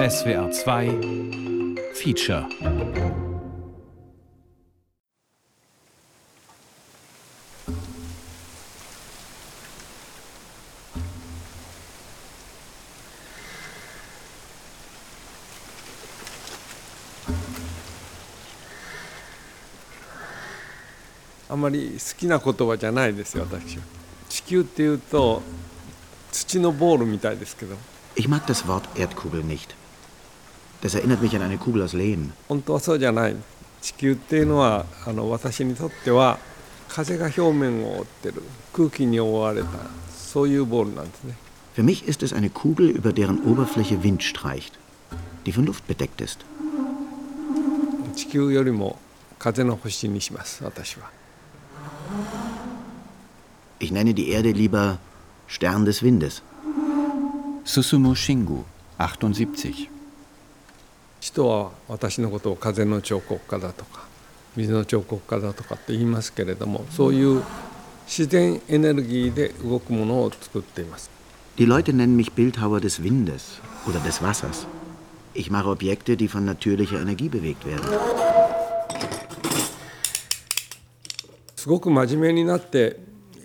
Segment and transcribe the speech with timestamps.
[0.00, 2.46] SWR 2 Feature
[21.48, 23.82] あまり好きな言葉じゃないですよ私は
[24.28, 25.42] 地球っていうと
[26.32, 27.76] 土のボールみたいですけど
[28.18, 29.74] Ich mag das Wort Erdkugel nicht.
[30.82, 32.32] Das erinnert mich an eine Kugel aus Lehm.
[32.48, 33.36] 本当はそうじゃない
[33.82, 36.38] 地球っていうのはあの私にとっては
[36.88, 39.68] 風が表面を覆ってる空気に覆われた
[40.12, 41.34] そういうボールなんですね
[41.76, 44.78] Für mich ist es eine Kugel, über deren Oberfläche Wind streicht,
[45.44, 46.44] die von Luft bedeckt ist.
[48.14, 48.98] 地球よりも
[49.38, 51.10] 風の星にします私は
[53.78, 54.98] Ich nenne die Erde lieber
[55.48, 56.42] Stern des Windes.
[57.64, 58.64] Susumu Shingu,
[58.98, 59.88] 78.
[61.21, 64.05] 人は私のことを風の彫刻家だとか
[64.57, 67.43] 水の彫刻家だとかって言いますけれどもそういう
[68.07, 71.09] 自然エネルギーで動くものを作っています
[71.57, 74.65] Die Leute nennen mich Bildhauer des Windes oder des Wassers.
[75.33, 77.83] Ich mache Objekte, die von natürlicher Energie bewegt werden.
[81.55, 82.97] すごく真面目になって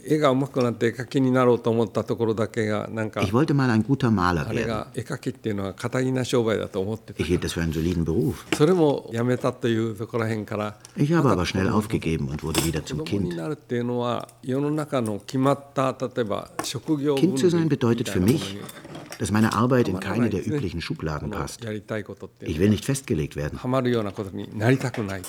[0.05, 4.67] 絵が上手くなって絵描きになろうと思ったところだけがなんか Ich wollte mal ein guter Maler あれ werden.
[4.67, 8.33] が絵描きっていうのは堅気な商売だと思ってた Ich hielt das für einen soliden Beruf.
[8.55, 13.35] それもやめたというところらへんから Ich habe aber schnell aufgegeben und wurde wieder 子 zum 供に Kind.
[13.37, 18.71] なるっていうのは世の中の決まった例えば職業 Kind zu sein 分類 bedeutet für みたいな mich, ものに
[19.19, 21.63] dass meine Arbeit in はまら keine ない der ですね üblichen Schubladen この passt.
[21.63, 23.55] やりたいことっていう Ich の will は nicht festgelegt werden.
[23.55, 25.21] はまるようなことになりたくない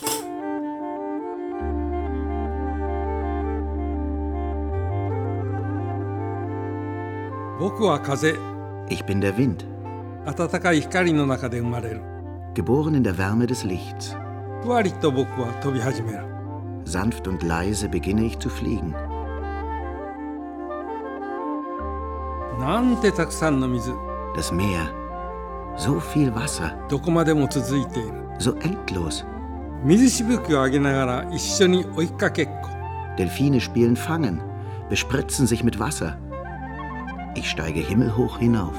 [8.87, 9.65] Ich bin der Wind.
[12.53, 14.15] Geboren in der Wärme des Lichts.
[16.83, 18.93] Sanft und leise beginne ich zu fliegen.
[24.35, 24.87] Das Meer.
[25.77, 26.73] So viel Wasser.
[28.37, 29.25] So endlos.
[33.17, 34.41] Delfine spielen Fangen,
[34.89, 36.17] bespritzen sich mit Wasser.
[37.37, 38.73] Ich steige himmelhoch hinauf.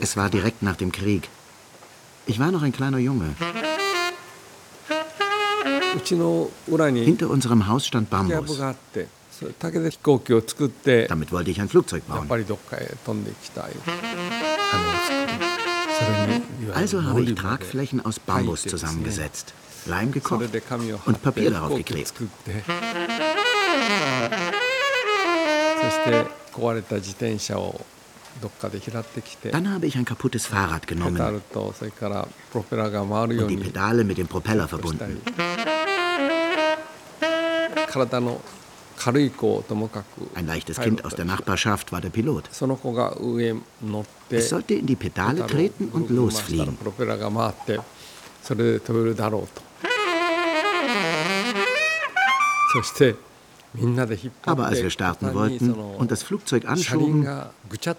[0.00, 1.28] Es war direkt nach dem Krieg.
[2.26, 3.36] Ich war noch ein kleiner Junge.
[7.04, 8.58] Hinter unserem Haus stand Bambus.
[11.06, 12.28] Damit wollte ich ein Flugzeug bauen.
[16.74, 19.54] Also habe ich Tragflächen aus Bambus zusammengesetzt,
[19.86, 20.48] Leim gekocht
[21.04, 22.12] und Papier darauf geklebt.
[29.52, 31.40] Dann habe ich ein kaputtes Fahrrad genommen
[32.52, 35.20] und die Pedale mit dem Propeller verbunden.
[40.34, 42.44] Ein leichtes Kind aus der Nachbarschaft war der Pilot.
[44.30, 46.76] Es sollte in die Pedale treten und losfliegen.
[54.46, 57.26] Aber als wir starten wollten und das Flugzeug anschoben,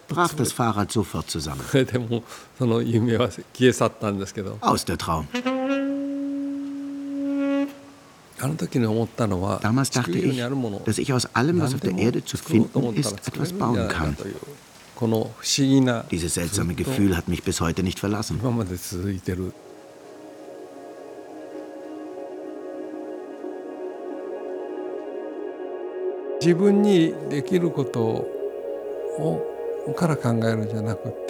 [0.08, 1.62] brach das Fahrrad sofort zusammen.
[4.62, 5.28] Aus der Traum.
[9.62, 10.42] Damals dachte ich,
[10.86, 14.18] dass ich aus allem, was auf der Erde zu finden ist, etwas bauen kann.
[16.12, 18.40] Dieses seltsame Gefühl hat mich bis heute nicht verlassen.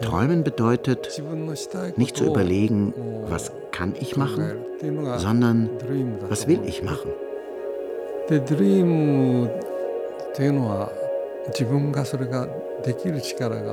[0.02, 1.22] Träumen bedeutet,
[1.98, 2.94] nicht zu überlegen,
[3.28, 4.46] was kann ich machen,
[5.18, 5.70] sondern
[6.30, 7.12] was will ich machen.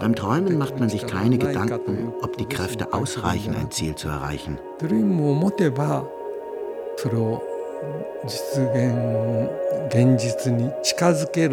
[0.00, 4.58] Beim Träumen macht man sich keine Gedanken, ob die Kräfte ausreichen, ein Ziel zu erreichen.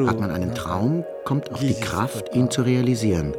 [0.08, 3.34] Hat man einen Traum, kommt auch die Kraft, ihn zu realisieren.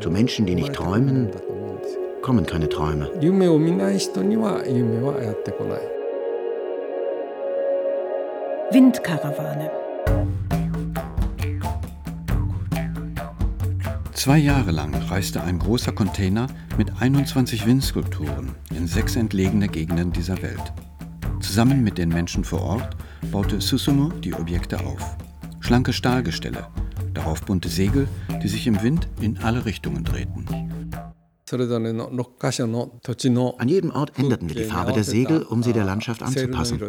[0.00, 1.30] Zu Menschen, die nicht träumen,
[2.22, 3.10] kommen keine Träume.
[8.70, 9.70] Windkarawane.
[14.12, 16.46] Zwei Jahre lang reiste ein großer Container
[16.78, 20.72] mit 21 Windskulpturen in sechs entlegene Gegenden dieser Welt.
[21.54, 22.96] Zusammen mit den Menschen vor Ort
[23.30, 25.16] baute Susumu die Objekte auf.
[25.60, 26.66] Schlanke Stahlgestelle,
[27.12, 28.08] darauf bunte Segel,
[28.42, 30.48] die sich im Wind in alle Richtungen drehten.
[33.58, 36.80] An jedem Ort änderten wir die Farbe der Segel, um sie der Landschaft anzupassen.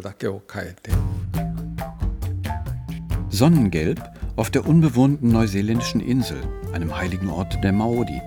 [3.30, 4.02] Sonnengelb
[4.36, 6.42] auf der unbewohnten neuseeländischen Insel,
[6.74, 8.20] einem heiligen Ort der Maori.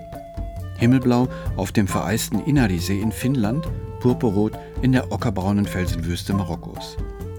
[0.77, 1.27] Himmelblau
[1.57, 3.67] auf dem vereisten Inarisee in Finnland,
[3.99, 6.95] purpurrot in der ockerbraunen Felsenwüste Marokkos.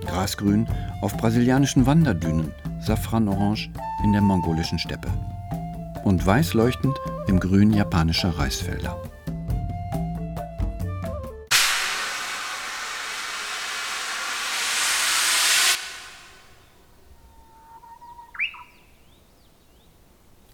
[0.06, 0.66] Grasgrün
[1.00, 3.72] auf brasilianischen Wanderdünen, safranorange
[4.04, 5.08] in der mongolischen Steppe.
[6.04, 6.96] Und weiß leuchtend
[7.28, 9.00] im Grün japanischer Reisfelder.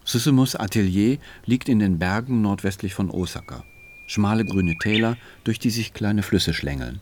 [0.04, 3.64] Susumus Atelier liegt in den Bergen nordwestlich von Osaka.
[4.06, 7.00] Schmale grüne Täler, durch die sich kleine Flüsse schlängeln.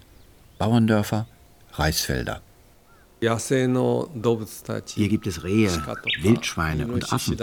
[0.59, 1.27] Bauerndörfer,
[1.73, 2.41] Reisfelder.
[3.21, 5.71] Hier gibt es Rehe,
[6.23, 7.37] Wildschweine und Affen.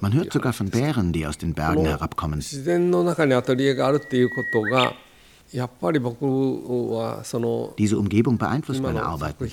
[0.00, 2.42] Man hört sogar von Bären, die aus den Bergen herabkommen.
[7.78, 9.36] Diese Umgebung beeinflusst meine Arbeit.
[9.40, 9.48] Ein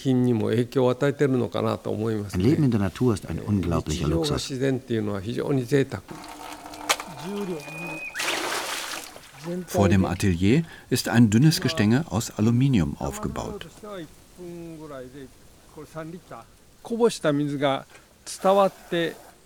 [2.39, 4.49] Leben in der Natur ist ein unglaublicher Luxus.
[9.67, 13.67] Vor dem Atelier ist ein dünnes Gestänge aus Aluminium aufgebaut.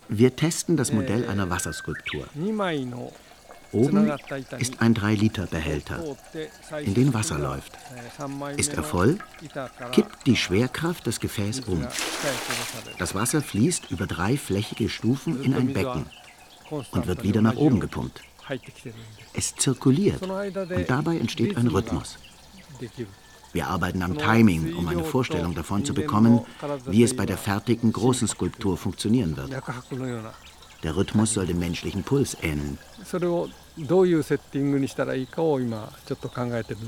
[0.08, 2.26] Wir testen das Modell einer Wasserskulptur.
[3.72, 4.12] Oben
[4.58, 6.04] ist ein 3-Liter-Behälter,
[6.84, 7.72] in den Wasser läuft.
[8.58, 9.18] Ist er voll,
[9.92, 11.86] kippt die Schwerkraft das Gefäß um.
[12.98, 16.04] Das Wasser fließt über drei flächige Stufen in ein Becken
[16.71, 18.21] und wird wieder nach oben gepumpt.
[19.33, 22.17] Es zirkuliert und dabei entsteht ein Rhythmus.
[23.53, 26.41] Wir arbeiten am Timing, um eine Vorstellung davon zu bekommen,
[26.85, 29.51] wie es bei der fertigen großen Skulptur funktionieren wird.
[30.83, 32.77] Der Rhythmus soll dem menschlichen Puls ähneln.
[33.03, 36.79] それをどういうセッティングにしたらいいかを今ちょっと考えてる。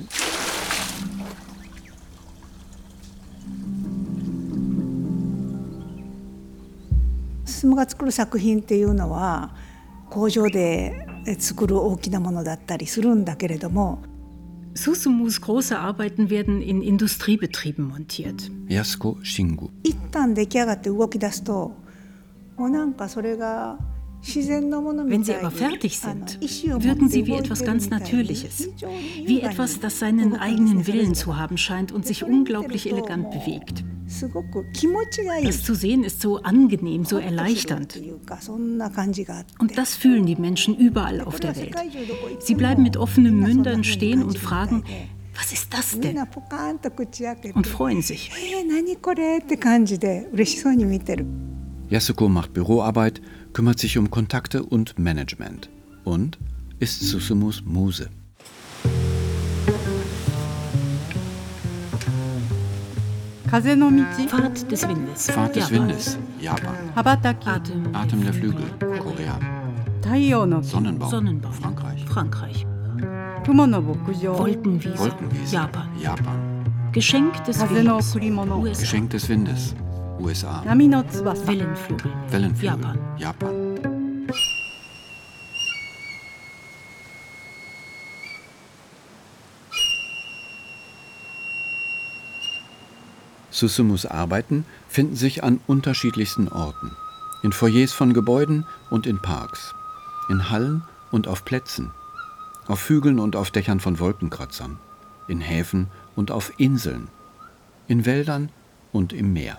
[7.46, 9.50] 進が作る作品っていうのは
[10.11, 11.07] 工場で
[11.39, 14.03] 作る大きなものだったりするんだけれども
[14.75, 18.51] Susumus große Arbeiten werden in Industriebetrieben montiert.
[18.67, 19.71] Yasuko Shingu.
[19.85, 21.77] 一旦出来上がって動き出すと
[22.57, 23.79] もうなんかそれが
[24.27, 28.69] Wenn sie aber fertig sind, wirken sie wie etwas ganz Natürliches,
[29.25, 33.85] wie etwas, das seinen eigenen Willen zu haben scheint und sich unglaublich elegant bewegt.
[35.45, 38.01] Das zu sehen ist so angenehm, so erleichternd.
[39.59, 41.75] Und das fühlen die Menschen überall auf der Welt.
[42.39, 44.85] Sie bleiben mit offenen Mündern stehen und fragen,
[45.37, 46.19] was ist das denn?
[47.55, 48.31] Und freuen sich.
[51.91, 53.21] Yasuko macht Büroarbeit,
[53.55, 55.71] kümmert sich um Kontakte und Management
[56.03, 56.39] und
[56.81, 58.11] ist Susumus Muse.
[64.29, 65.31] Fahrt des Windes.
[65.31, 66.75] Fahrt des Windes, Japan.
[66.97, 68.65] Atem, Atem der Flügel,
[68.99, 69.39] Korea.
[70.65, 72.05] Sonnenbaum, Sonnenbaum, Frankreich.
[72.07, 72.67] Frankreich.
[74.39, 75.89] Wolkenwiese, Wolkenwiese, Japan.
[76.01, 76.65] Japan.
[76.93, 78.81] Geschenk des Windes, USA.
[78.81, 79.75] Geschenk des Windes,
[80.25, 80.63] USA.
[81.47, 82.99] Wellenflügel, Wellenflügel, Japan.
[83.19, 84.29] Japan.
[93.51, 96.93] Susumus Arbeiten finden sich an unterschiedlichsten Orten.
[97.43, 99.75] In Foyers von Gebäuden und in Parks.
[100.31, 101.91] In Hallen und auf Plätzen.
[102.67, 104.79] Auf Hügeln und auf Dächern von Wolkenkratzern.
[105.29, 107.09] In Häfen und auf Inseln.
[107.89, 108.49] In Wäldern
[108.91, 109.59] und im Meer.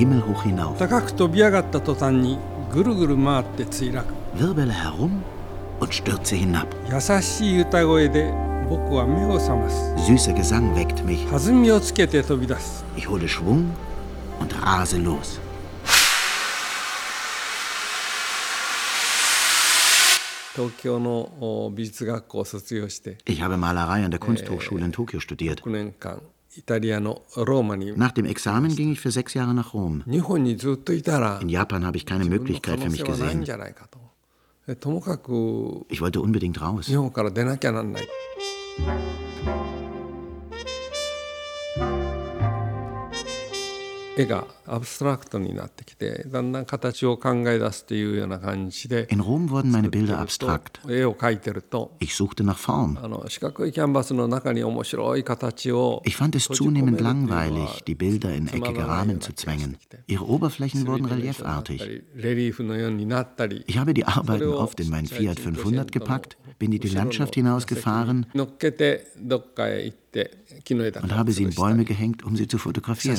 [0.00, 0.78] Himmel hoch hinauf,
[4.32, 5.22] wirbele herum
[5.78, 6.74] und stürze hinab.
[10.06, 11.26] Süßer Gesang weckt mich.
[12.96, 13.74] Ich hole Schwung
[14.40, 15.38] und rase los.
[23.26, 25.62] Ich habe Malerei an der Kunsthochschule in Tokio studiert.
[27.96, 30.02] Nach dem Examen ging ich für sechs Jahre nach Rom.
[30.06, 33.44] In Japan habe ich keine Möglichkeit für mich gesehen.
[35.88, 36.88] Ich wollte unbedingt raus.
[44.19, 48.77] Japan habe ich keine 自分の可 Möglichkeit für 能 mich 性はないん gesehen.
[48.77, 49.07] じゃないかと Ich wollte unbedingt raus.
[49.09, 50.79] In Rom wurden meine Bilder abstrakt.
[51.99, 52.97] Ich suchte nach Form.
[56.03, 59.77] Ich fand es zunehmend langweilig, die Bilder in eckige Rahmen zu zwängen.
[60.07, 61.81] Ihre Oberflächen wurden reliefartig.
[63.67, 68.27] Ich habe die Arbeiten oft in mein Fiat 500 gepackt, bin in die Landschaft hinausgefahren
[71.02, 73.16] und habe sie in Bäume gehängt, um sie zu fotografieren.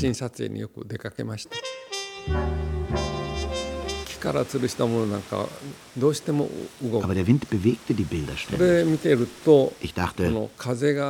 [7.03, 8.59] Aber der Wind bewegte die Bilder schnell.
[9.81, 10.49] Ich dachte,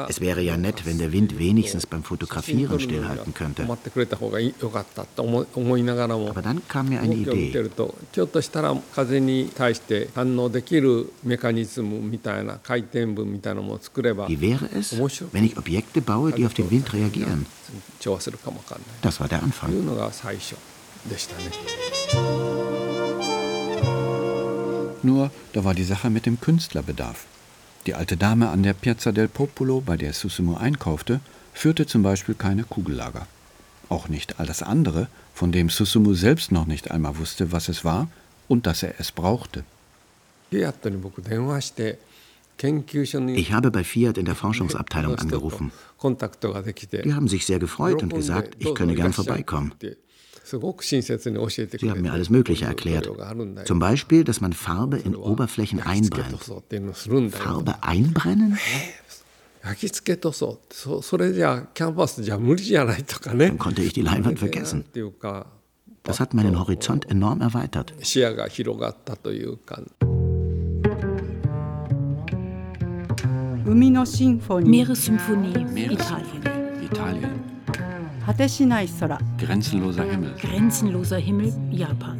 [0.09, 3.63] es wäre ja nett, wenn der Wind wenigstens beim Fotografieren stillhalten könnte.
[6.29, 7.51] Aber dann kam mir eine Idee.
[14.29, 14.95] Wie wäre es,
[15.31, 17.45] wenn ich Objekte baue, die auf den Wind reagieren?
[19.01, 19.71] Das war der Anfang.
[25.03, 27.25] Nur da war die Sache mit dem Künstlerbedarf.
[27.86, 31.20] Die alte Dame an der Piazza del Popolo, bei der Susumu einkaufte,
[31.53, 33.27] führte zum Beispiel keine Kugellager.
[33.89, 37.84] Auch nicht all das andere, von dem Susumu selbst noch nicht einmal wusste, was es
[37.84, 38.08] war
[38.48, 39.63] und dass er es brauchte.
[43.36, 45.72] Ich habe bei Fiat in der Forschungsabteilung angerufen.
[46.03, 49.74] Die haben sich sehr gefreut und gesagt, ich könne gern vorbeikommen.
[50.43, 53.10] Sie haben mir alles Mögliche erklärt.
[53.65, 56.39] Zum Beispiel, dass man Farbe in Oberflächen einbrennt.
[57.31, 58.57] Farbe einbrennen?
[59.63, 59.75] Dann
[63.60, 64.86] konnte ich die Leinwand vergessen.
[66.03, 67.93] Das hat meinen Horizont enorm erweitert.
[74.69, 76.41] Meeressymphonie, Italien.
[76.81, 77.50] Italien.
[79.37, 80.35] Grenzenloser Himmel.
[80.39, 82.17] Grenzenloser Himmel, Japan.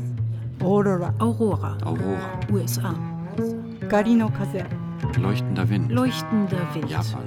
[0.60, 1.14] Aurora.
[1.20, 1.78] Aurora.
[1.84, 2.40] Aurora.
[2.52, 2.96] USA.
[5.20, 5.92] Leuchtender Wind.
[5.92, 6.90] Leuchtender Wind.
[6.90, 7.24] Japan.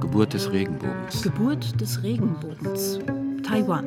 [0.00, 1.22] Geburt des Regenbogens.
[1.22, 2.98] Geburt des Regenbogens.
[3.42, 3.86] Taiwan.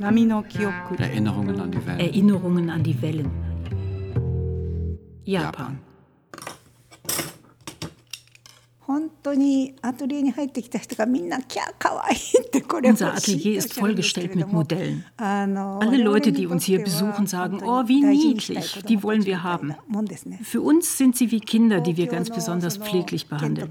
[0.00, 2.00] Erinnerungen an die Wellen.
[2.00, 3.30] Erinnerungen an die Wellen.
[5.24, 5.44] Japan.
[5.44, 5.89] Japan.
[12.90, 15.04] Unser Atelier ist vollgestellt mit Modellen.
[15.18, 19.74] Alle Leute, die uns hier besuchen, sagen, oh, wie niedlich, die wollen wir haben.
[20.42, 23.68] Für uns sind sie wie Kinder, die wir ganz besonders pfleglich behandeln.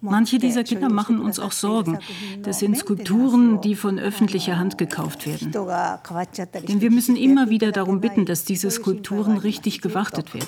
[0.00, 1.98] Manche dieser Kinder machen uns auch Sorgen.
[2.42, 5.50] Das sind Skulpturen, die von öffentlicher Hand gekauft werden.
[5.50, 10.46] Denn wir müssen immer wieder darum bitten, dass diese Skulpturen richtig gewartet werden.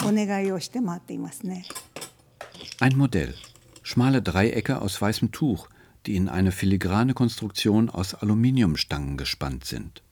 [2.81, 3.35] Ein Modell.
[3.83, 5.69] Schmale Dreiecke aus weißem Tuch,
[6.07, 10.03] die in eine filigrane Konstruktion aus Aluminiumstangen gespannt sind.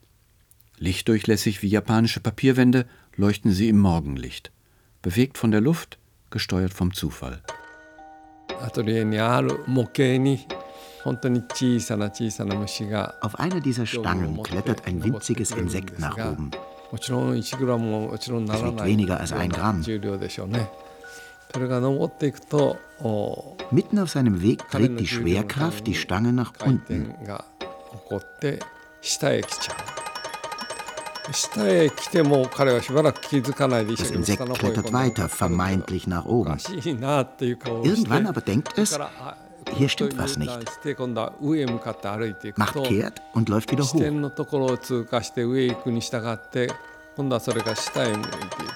[0.76, 2.84] Lichtdurchlässig wie japanische Papierwände
[3.16, 4.52] leuchten sie im Morgenlicht.
[5.00, 5.98] Bewegt von der Luft,
[6.28, 7.42] gesteuert vom Zufall.
[13.22, 16.50] Auf einer dieser Stangen klettert ein winziges Insekt nach oben.
[16.92, 19.82] Es wiegt weniger als ein Gramm.
[23.70, 27.14] Mitten auf seinem Weg dreht die Schwerkraft die Stange nach unten.
[33.96, 36.56] Das Insekt klettert weiter, vermeintlich nach oben.
[37.84, 38.98] Irgendwann aber denkt es,
[39.76, 40.50] hier stimmt was nicht.
[42.58, 44.00] Macht kehrt und läuft wieder hoch.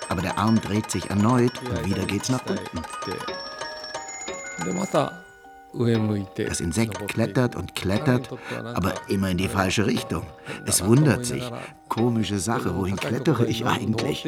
[0.09, 2.83] Aber der Arm dreht sich erneut und wieder geht's nach unten.
[6.37, 8.29] Das Insekt klettert und klettert,
[8.75, 10.25] aber immer in die falsche Richtung.
[10.67, 11.51] Es wundert sich.
[11.89, 14.27] Komische Sache, wohin klettere ich eigentlich?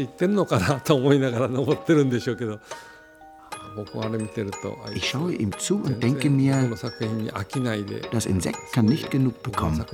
[4.94, 6.70] Ich schaue ihm zu und denke mir,
[8.12, 9.84] das Insekt kann nicht genug bekommen.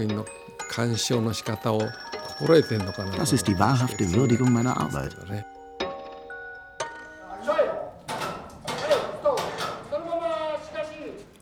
[3.17, 5.17] Das ist die wahrhafte Würdigung meiner Arbeit.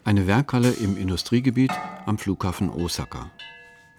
[0.05, 1.71] Eine Werkhalle im Industriegebiet
[2.07, 3.31] am Flughafen Osaka.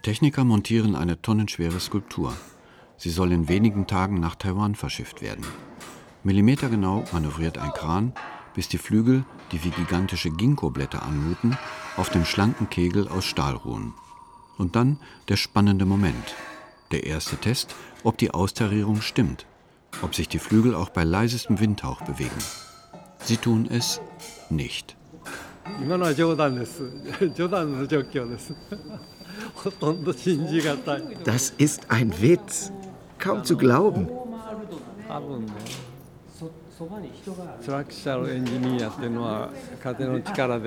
[0.02, 2.32] Techniker montieren eine tonnenschwere Skulptur.
[2.96, 5.46] Sie soll in wenigen Tagen nach Taiwan verschifft werden.
[6.22, 8.12] Millimetergenau manövriert ein Kran,
[8.54, 11.56] bis die Flügel, die wie gigantische Ginkgo-Blätter anmuten,
[11.96, 13.94] auf dem schlanken Kegel aus Stahl ruhen.
[14.58, 16.34] Und dann der spannende Moment,
[16.90, 19.46] der erste Test, ob die Austarierung stimmt.
[20.02, 22.30] ob sich die Flügel auch bei leisestem Windhauch bewegen.
[23.18, 24.00] Sie tun es
[24.48, 24.96] nicht.
[31.24, 32.72] Das ist ein Witz.
[33.18, 34.08] Kaum zu glauben.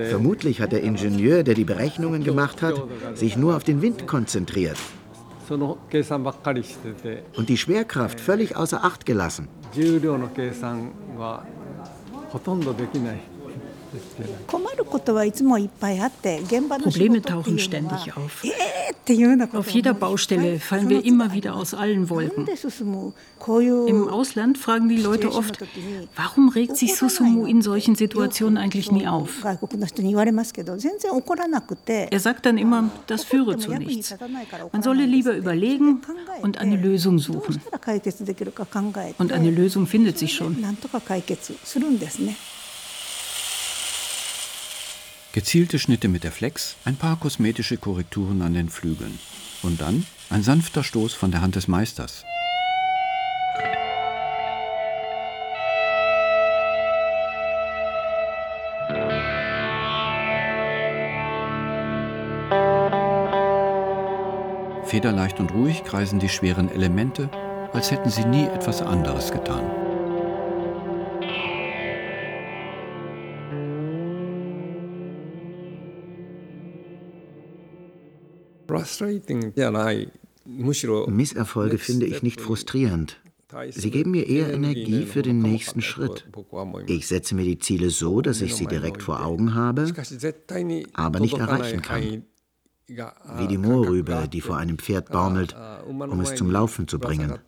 [0.09, 2.75] Vermutlich hat der Ingenieur, der die Berechnungen gemacht hat,
[3.15, 4.77] sich nur auf den Wind konzentriert
[7.37, 9.47] und die Schwerkraft völlig außer Acht gelassen.
[16.83, 18.43] Probleme tauchen ständig auf.
[19.53, 22.47] Auf jeder Baustelle fallen wir immer wieder aus allen Wolken.
[23.87, 25.59] Im Ausland fragen die Leute oft,
[26.15, 29.43] warum regt sich Susumu in solchen Situationen eigentlich nie auf?
[32.09, 34.15] Er sagt dann immer, das führe zu nichts.
[34.71, 36.01] Man solle lieber überlegen
[36.41, 37.61] und eine Lösung suchen.
[39.17, 40.57] Und eine Lösung findet sich schon.
[45.33, 49.17] Gezielte Schnitte mit der Flex, ein paar kosmetische Korrekturen an den Flügeln.
[49.63, 52.23] Und dann ein sanfter Stoß von der Hand des Meisters.
[64.85, 67.31] Federleicht und ruhig kreisen die schweren Elemente,
[67.73, 69.92] als hätten sie nie etwas anderes getan.
[81.07, 83.19] Misserfolge finde ich nicht frustrierend.
[83.69, 86.25] Sie geben mir eher Energie für den nächsten Schritt.
[86.87, 89.91] Ich setze mir die Ziele so, dass ich sie direkt vor Augen habe,
[90.93, 92.23] aber nicht erreichen kann.
[92.87, 95.55] Wie die Mohrrübe, die vor einem Pferd baumelt,
[95.87, 97.39] um es zum Laufen zu bringen.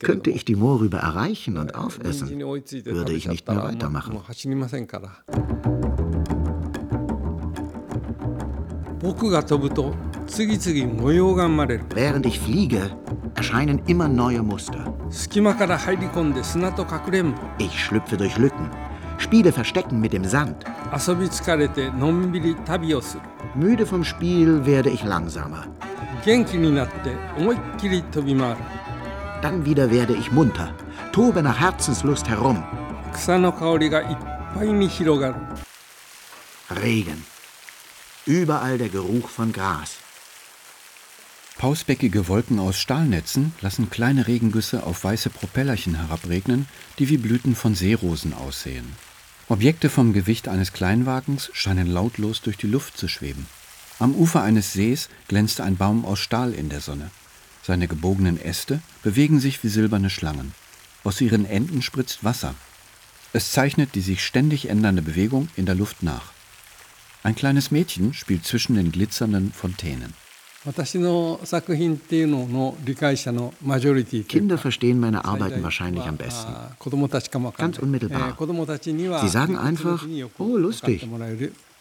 [0.00, 4.20] Könnte ich die Mohrrübe erreichen und aufessen, würde ich nicht mehr weitermachen.
[11.94, 12.90] Während ich fliege,
[13.34, 14.94] erscheinen immer neue Muster.
[17.58, 18.70] Ich schlüpfe durch Lücken,
[19.18, 20.64] spiele Verstecken mit dem Sand.
[23.54, 25.66] Müde vom Spiel werde ich langsamer.
[29.42, 30.74] Dann wieder werde ich munter,
[31.12, 32.64] tobe nach Herzenslust herum.
[36.82, 37.33] Regen.
[38.26, 39.96] Überall der Geruch von Gras.
[41.58, 46.66] Pausbäckige Wolken aus Stahlnetzen lassen kleine Regengüsse auf weiße Propellerchen herabregnen,
[46.98, 48.96] die wie Blüten von Seerosen aussehen.
[49.48, 53.46] Objekte vom Gewicht eines Kleinwagens scheinen lautlos durch die Luft zu schweben.
[53.98, 57.10] Am Ufer eines Sees glänzt ein Baum aus Stahl in der Sonne.
[57.62, 60.54] Seine gebogenen Äste bewegen sich wie silberne Schlangen.
[61.04, 62.54] Aus ihren Enden spritzt Wasser.
[63.34, 66.33] Es zeichnet die sich ständig ändernde Bewegung in der Luft nach.
[67.24, 70.12] Ein kleines Mädchen spielt zwischen den glitzernden Fontänen.
[74.28, 76.52] Kinder verstehen meine Arbeiten wahrscheinlich am besten.
[77.56, 78.36] Ganz unmittelbar.
[79.22, 80.06] Sie sagen einfach,
[80.38, 81.08] oh lustig.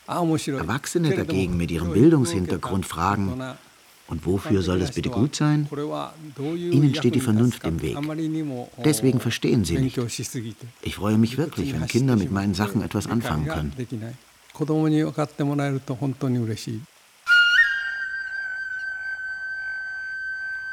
[0.08, 3.41] Erwachsene dagegen mit ihrem Bildungshintergrund fragen,
[4.08, 5.67] und wofür soll das bitte gut sein?
[6.45, 7.97] Ihnen steht die Vernunft im Weg.
[8.84, 9.97] Deswegen verstehen sie nicht.
[10.82, 13.73] Ich freue mich wirklich, wenn Kinder mit meinen Sachen etwas anfangen können.
[14.53, 16.83] 子供に分かってもらえると本当に嬉しい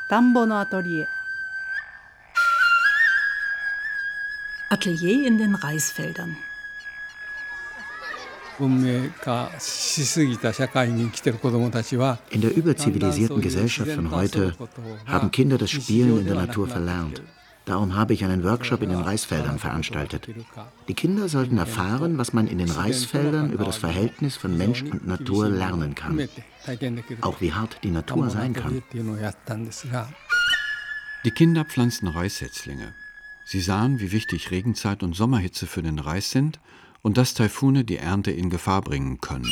[0.10, 1.08] 田んぼのアトリエ
[4.70, 6.36] Atelier in den Reisfeldern.
[8.58, 8.82] In
[12.42, 14.56] der überzivilisierten Gesellschaft von heute
[15.06, 17.22] haben Kinder das Spielen in der Natur verlernt.
[17.67, 20.29] Darum habe ich einen Workshop in den Reisfeldern veranstaltet.
[20.89, 25.07] Die Kinder sollten erfahren, was man in den Reisfeldern über das Verhältnis von Mensch und
[25.07, 26.29] Natur lernen kann.
[27.21, 28.83] Auch wie hart die Natur sein kann.
[31.25, 32.95] Die Kinder pflanzten Reissetzlinge.
[33.45, 36.61] Sie sahen, wie wichtig Regenzeit und Sommerhitze für den Reis sind
[37.03, 39.49] und dass Taifune die Ernte in Gefahr bringen können.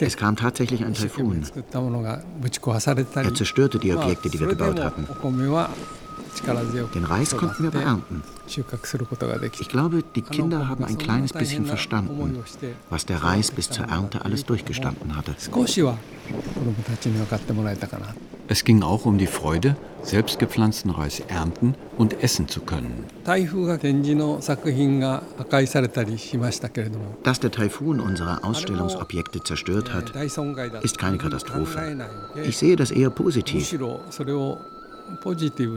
[0.00, 1.44] Es kam tatsächlich ein Taifun.
[3.14, 5.06] Er zerstörte die Objekte, die wir gebaut hatten.
[6.94, 8.22] Den Reis konnten wir beernten.
[9.60, 12.38] Ich glaube, die Kinder haben ein kleines bisschen verstanden,
[12.90, 15.34] was der Reis bis zur Ernte alles durchgestanden hatte.
[18.50, 23.04] Es ging auch um die Freude, selbstgepflanzten Reis ernten und essen zu können.
[23.24, 23.40] Dass
[27.40, 30.14] der Taifun unsere Ausstellungsobjekte zerstört hat,
[30.82, 31.98] ist keine Katastrophe.
[32.42, 33.70] Ich sehe das eher positiv.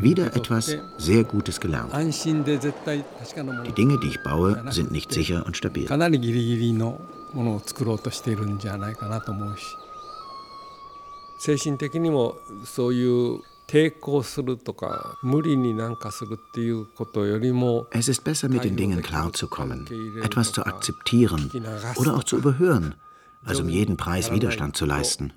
[0.02, 1.92] Wieder etwas sehr Gutes gelernt.
[1.94, 5.88] Die Dinge, die ich baue, sind nicht sicher und stabil.
[11.41, 19.87] 精神的にもそういう抵抗するとか無理になんかするっていうことよりも Es ist besser mit den Dingen klarzukommen,
[20.23, 21.51] etwas zu akzeptieren
[21.97, 22.95] oder auch zu überhören,
[23.45, 25.33] als um jeden Preis Widerstand zu leisten.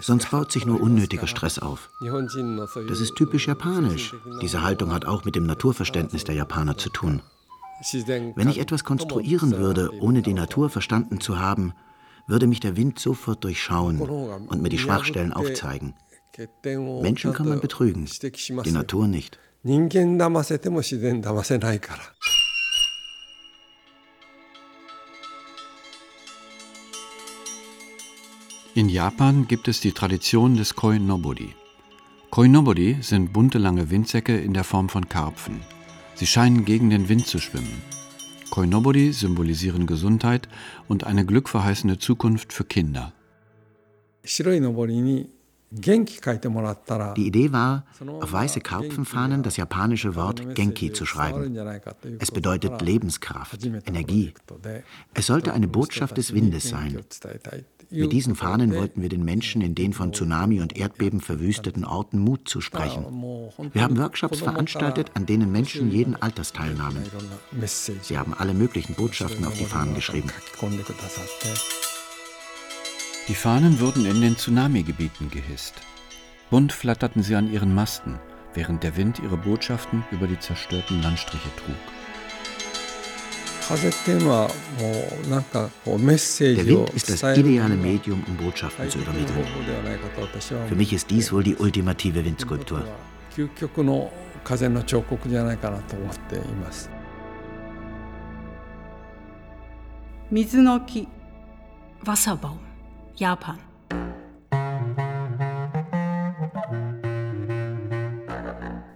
[0.00, 1.90] Sonst baut sich nur unnötiger Stress auf.
[2.00, 4.14] Das ist typisch japanisch.
[4.40, 7.20] Diese Haltung hat auch mit dem Naturverständnis der Japaner zu tun.
[8.36, 11.72] Wenn ich etwas konstruieren würde, ohne die Natur verstanden zu haben,
[12.29, 15.95] würde mich der Wind sofort durchschauen und mir die Schwachstellen aufzeigen.
[17.01, 18.07] Menschen kann man betrügen,
[18.65, 19.39] die Natur nicht.
[28.75, 31.55] In Japan gibt es die Tradition des Koinobori.
[32.29, 35.59] Koinobori sind bunte lange Windsäcke in der Form von Karpfen.
[36.15, 37.98] Sie scheinen gegen den Wind zu schwimmen.
[38.49, 40.47] Koinobori symbolisieren Gesundheit
[40.87, 43.13] und eine glückverheißende Zukunft für Kinder.
[45.71, 47.85] Die Idee war,
[48.21, 51.55] auf weiße Karpfenfahnen das japanische Wort Genki zu schreiben.
[52.19, 54.33] Es bedeutet Lebenskraft, Energie.
[55.13, 56.99] Es sollte eine Botschaft des Windes sein.
[57.91, 62.19] Mit diesen Fahnen wollten wir den Menschen in den von Tsunami und Erdbeben verwüsteten Orten
[62.19, 63.05] Mut zusprechen.
[63.73, 67.03] Wir haben Workshops veranstaltet, an denen Menschen jeden Alters teilnahmen.
[68.01, 70.29] Sie haben alle möglichen Botschaften auf die Fahnen geschrieben.
[73.29, 75.75] Die Fahnen wurden in den Tsunami-Gebieten gehisst.
[76.49, 78.19] Bunt flatterten sie an ihren Masten,
[78.55, 81.75] während der Wind ihre Botschaften über die zerstörten Landstriche trug.
[86.55, 89.45] Der Wind ist das ideale Medium, um Botschaften zu übermitteln.
[90.67, 92.83] Für mich ist dies wohl die ultimative Windskulptur.
[102.01, 102.59] Wasserbaum,
[103.19, 103.57] Japan.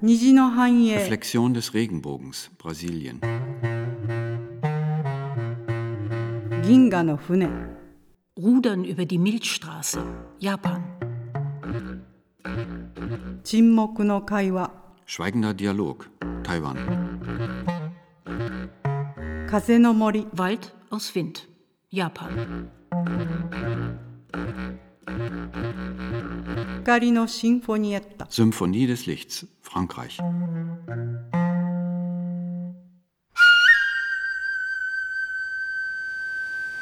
[0.01, 3.19] Reflexion des Regenbogens, Brasilien.
[6.63, 7.49] Ginga no Fune.
[8.37, 10.05] Rudern über die Milchstraße,
[10.39, 10.83] Japan.
[13.99, 14.71] No kaiwa.
[15.05, 16.09] Schweigender Dialog,
[16.43, 16.77] Taiwan.
[19.47, 20.25] Kase no mori.
[20.31, 21.49] Wald aus Wind,
[21.89, 22.69] Japan.
[28.29, 30.19] Symphonie des Lichts, Frankreich.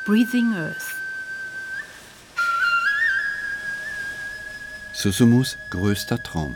[0.05, 0.95] Breathing Earth.
[4.93, 6.55] Susumus größter Traum.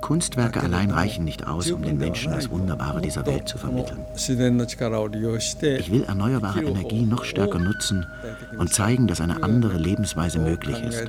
[0.00, 3.98] Kunstwerke allein reichen nicht aus, um den Menschen das Wunderbare dieser Welt zu vermitteln.
[4.14, 8.06] Ich will erneuerbare Energie noch stärker nutzen
[8.58, 11.04] und zeigen, dass eine andere Lebensweise möglich ist.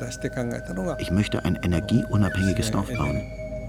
[0.98, 3.22] Ich möchte ein energieunabhängiges Dorf bauen.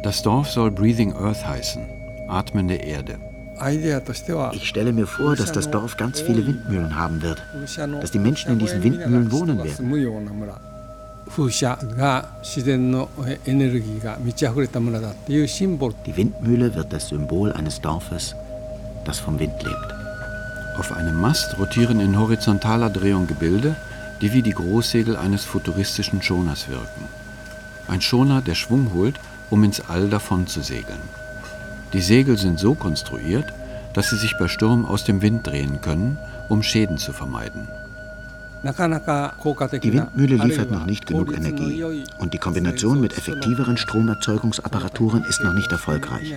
[0.03, 1.83] Das Dorf soll Breathing Earth heißen,
[2.29, 3.18] atmende Erde.
[4.53, 7.42] Ich stelle mir vor, dass das Dorf ganz viele Windmühlen haben wird,
[8.01, 10.73] dass die Menschen in diesen Windmühlen wohnen werden.
[16.06, 18.34] Die Windmühle wird das Symbol eines Dorfes,
[19.04, 19.94] das vom Wind lebt.
[20.78, 23.76] Auf einem Mast rotieren in horizontaler Drehung Gebilde,
[24.20, 27.08] die wie die Großsegel eines futuristischen Schoners wirken.
[27.88, 29.18] Ein Schoner, der Schwung holt
[29.50, 31.02] um ins All davon zu segeln.
[31.92, 33.52] Die Segel sind so konstruiert,
[33.92, 37.68] dass sie sich bei Sturm aus dem Wind drehen können, um Schäden zu vermeiden.
[38.63, 45.54] Die Windmühle liefert noch nicht genug Energie und die Kombination mit effektiveren Stromerzeugungsapparaturen ist noch
[45.54, 46.34] nicht erfolgreich.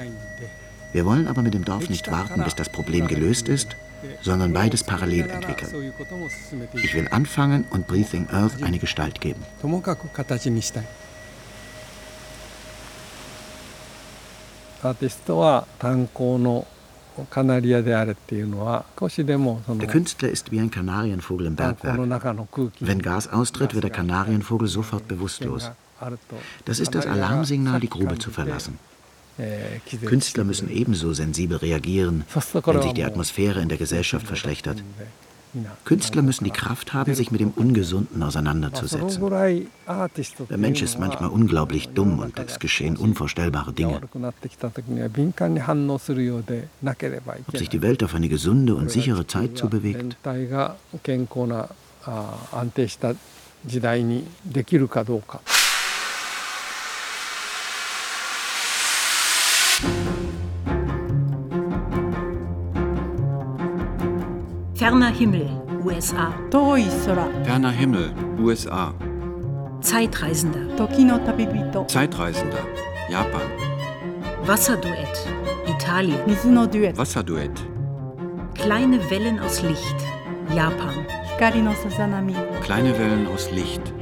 [0.93, 3.77] Wir wollen aber mit dem Dorf nicht warten, bis das Problem gelöst ist,
[4.21, 5.93] sondern beides parallel entwickeln.
[6.75, 9.43] Ich will anfangen und Breathing Earth eine Gestalt geben.
[14.85, 16.67] アーティストは炭鉱の
[19.80, 21.98] der Künstler ist wie ein Kanarienvogel im Bergwerk.
[22.80, 25.72] Wenn Gas austritt, wird der Kanarienvogel sofort bewusstlos.
[26.66, 28.80] Das ist das Alarmsignal, die Grube zu verlassen.
[29.38, 34.84] Äh, Künstler müssen ebenso sensibel reagieren, wenn sich die Atmosphäre in der Gesellschaft verschlechtert.
[35.86, 39.24] Künstler müssen die Kraft haben, sich mit dem Ungesunden auseinanderzusetzen.
[40.50, 44.02] Der Mensch ist manchmal unglaublich dumm und es geschehen unvorstellbare Dinge.
[47.48, 50.18] Ob sich die Welt auf eine gesunde und sichere Zeit zubewegt,
[64.88, 65.50] Ferner Himmel,
[65.84, 66.34] USA.
[67.44, 68.94] Ferner Himmel, USA.
[69.82, 70.62] Zeitreisender.
[71.88, 72.64] Zeitreisender,
[73.10, 73.42] Japan.
[74.46, 75.28] Wasserduett,
[75.68, 76.20] Italien.
[76.98, 77.66] Wasserduett.
[78.54, 79.98] Kleine Wellen aus Licht,
[80.56, 81.06] Japan.
[81.38, 83.94] Kleine Wellen aus Licht.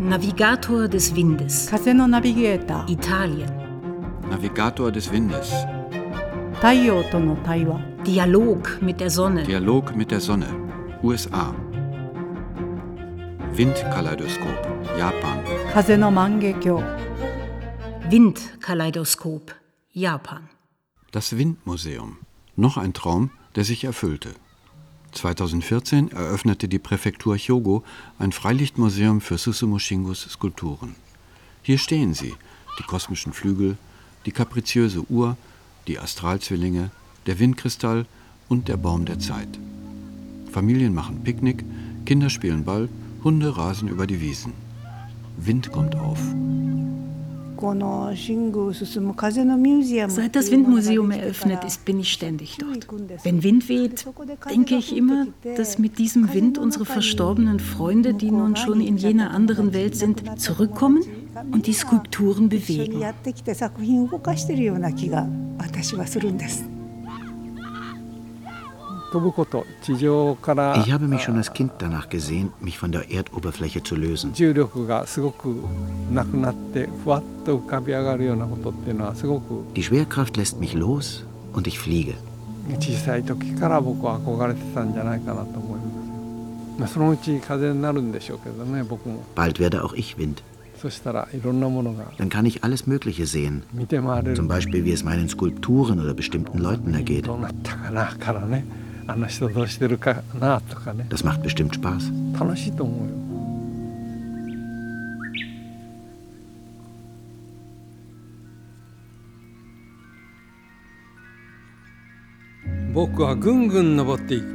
[0.00, 1.70] Navigator des Windes.
[2.88, 3.52] Italien.
[4.28, 5.52] Navigator des Windes.
[8.06, 9.44] Dialog mit der Sonne.
[9.44, 10.46] Dialog mit der Sonne.
[11.02, 11.54] USA.
[13.54, 14.68] Windkaleidoskop.
[14.98, 15.42] Japan.
[18.10, 19.54] Windkaleidoskop.
[19.94, 20.50] Japan.
[21.12, 22.18] Das Windmuseum.
[22.56, 24.34] Noch ein Traum, der sich erfüllte.
[25.12, 27.84] 2014 eröffnete die Präfektur Hyogo
[28.18, 30.94] ein Freilichtmuseum für Susumu Shingos Skulpturen.
[31.62, 32.34] Hier stehen sie,
[32.78, 33.78] die kosmischen Flügel,
[34.26, 35.38] die kapriziöse Uhr,
[35.86, 36.90] die Astralzwillinge,
[37.26, 38.06] der Windkristall
[38.48, 39.48] und der Baum der Zeit.
[40.50, 41.64] Familien machen Picknick,
[42.04, 42.88] Kinder spielen Ball,
[43.22, 44.52] Hunde rasen über die Wiesen.
[45.36, 46.18] Wind kommt auf.
[50.08, 52.86] Seit das Windmuseum eröffnet ist, bin ich ständig dort.
[53.22, 54.06] Wenn Wind weht,
[54.50, 59.32] denke ich immer, dass mit diesem Wind unsere verstorbenen Freunde, die nun schon in jener
[59.32, 61.04] anderen Welt sind, zurückkommen
[61.52, 63.02] und die Skulpturen bewegen.
[70.86, 74.32] Ich habe mich schon als Kind danach gesehen, mich von der Erdoberfläche zu lösen.
[79.76, 82.14] Die Schwerkraft lässt mich los und ich fliege.
[89.34, 90.42] Bald werde auch ich Wind.
[92.18, 93.62] Dann kann ich alles Mögliche sehen.
[94.34, 97.26] Zum Beispiel, wie es meinen Skulpturen oder bestimmten Leuten ergeht.
[101.08, 102.10] Das macht bestimmt Spaß.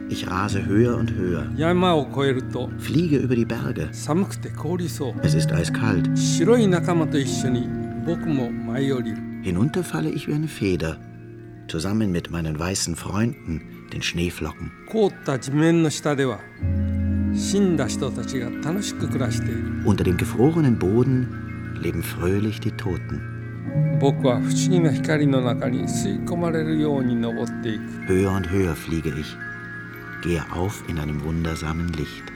[0.09, 1.49] Ich rase höher und höher.
[2.79, 3.87] Fliege über die Berge.
[5.21, 6.09] Es ist eiskalt.
[9.41, 10.97] Hinunter falle ich wie eine Feder,
[11.69, 13.61] zusammen mit meinen weißen Freunden,
[13.93, 14.69] den Schneeflocken.
[19.85, 23.34] Unter dem gefrorenen Boden leben fröhlich die Toten.
[28.07, 29.35] Höher und höher fliege ich,
[30.23, 32.34] gehe auf in einem wundersamen Licht.